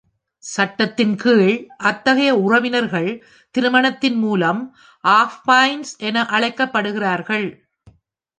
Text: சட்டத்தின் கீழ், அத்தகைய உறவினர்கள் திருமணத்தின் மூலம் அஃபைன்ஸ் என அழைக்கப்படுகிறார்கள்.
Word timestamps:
சட்டத்தின் 0.43 1.15
கீழ், 1.15 1.67
அத்தகைய 1.77 2.35
உறவினர்கள் 2.35 3.23
திருமணத்தின் 3.55 4.17
மூலம் 4.17 4.75
அஃபைன்ஸ் 5.03 5.93
என 5.97 6.23
அழைக்கப்படுகிறார்கள். 6.23 7.47